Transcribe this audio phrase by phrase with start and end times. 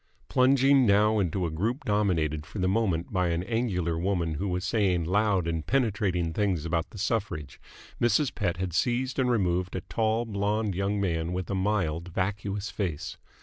[0.29, 4.63] Plunging now into a group dominated for the moment by an angular woman who was
[4.65, 7.61] saying loud and penetrating things about the suffrage,
[8.01, 8.33] Mrs.
[8.33, 13.17] Pett had seized and removed a tall, blonde young man with a mild, vacuous face.